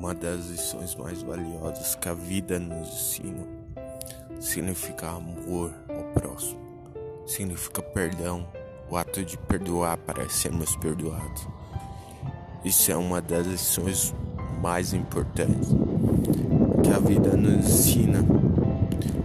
[0.00, 3.46] Uma das lições mais valiosas que a vida nos ensina
[4.40, 6.58] significa amor ao próximo,
[7.26, 8.48] significa perdão,
[8.90, 11.46] o ato de perdoar para sermos perdoados.
[12.64, 14.14] Isso é uma das lições
[14.62, 15.68] mais importantes
[16.82, 18.24] que a vida nos ensina.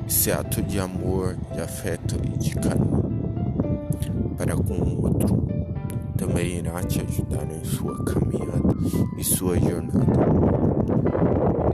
[0.06, 5.48] Esse ato de amor, de afeto e de carinho para com o outro
[6.18, 8.65] também irá te ajudar em sua caminhada
[9.18, 10.06] e sua jornada.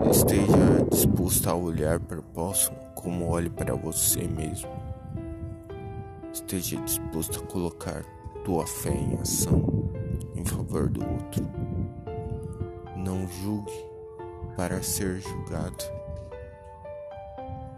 [0.10, 4.70] Esteja disposto a olhar para o próximo como olhe para você mesmo.
[6.32, 8.04] Esteja disposto a colocar
[8.44, 9.64] tua fé em ação
[10.36, 11.48] em favor do outro.
[12.96, 13.86] Não julgue
[14.56, 15.84] para ser julgado.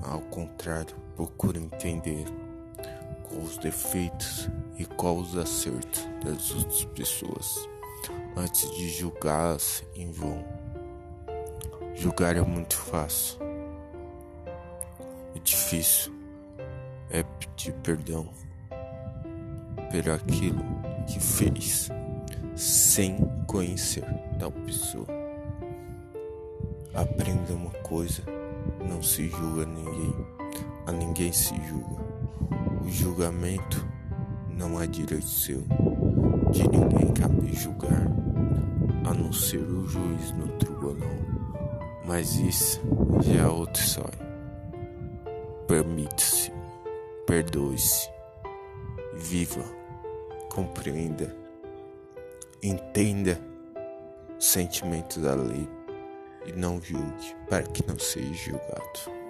[0.01, 2.25] Ao contrário, procure entender
[3.23, 7.72] quais os defeitos e quais os acertos das outras pessoas
[8.35, 10.43] antes de julgá-las em vão.
[11.93, 13.37] Julgar é muito fácil.
[15.35, 16.13] É difícil
[17.13, 18.27] é pedir perdão
[19.91, 20.63] por aquilo
[21.07, 21.89] que fez
[22.55, 24.03] sem conhecer
[24.39, 25.05] tal pessoa.
[26.93, 28.23] Aprenda uma coisa:
[28.89, 30.15] não se julga ninguém,
[30.87, 32.03] a ninguém se julga.
[32.83, 33.87] O julgamento
[34.49, 35.63] não é direito seu,
[36.53, 38.07] de ninguém cabe julgar,
[39.05, 41.09] a não ser o juiz no tribunal.
[42.05, 42.79] Mas isso
[43.21, 44.23] já é outra história.
[45.67, 46.51] Permita-se,
[47.25, 48.07] perdoe-se,
[49.15, 49.63] viva,
[50.53, 51.35] compreenda,
[52.61, 53.39] entenda
[54.37, 55.67] os sentimentos da lei
[56.45, 59.22] e não julgue para que não seja julgado.